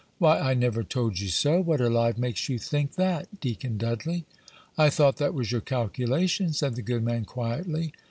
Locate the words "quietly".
7.23-7.93